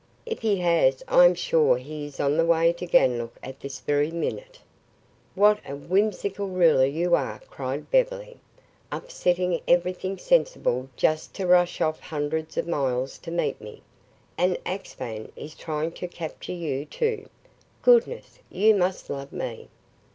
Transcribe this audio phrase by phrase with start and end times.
[0.25, 3.81] If he has, I am sure he is on the way to Ganlook at this
[3.81, 4.57] very minute."
[5.35, 8.37] "What a whimsical ruler you are," cried Beverly.
[8.91, 13.83] "Upsetting everything sensible just to rush off hundreds of miles to meet me.
[14.39, 17.29] And Axphain is trying to capture you, too!
[17.83, 19.67] Goodness, you must love me!"